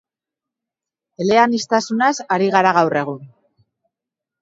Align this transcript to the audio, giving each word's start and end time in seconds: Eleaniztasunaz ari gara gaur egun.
Eleaniztasunaz 1.27 2.13
ari 2.39 2.51
gara 2.59 2.75
gaur 2.81 3.01
egun. 3.07 3.25